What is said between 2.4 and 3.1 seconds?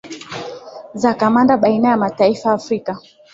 ya afrika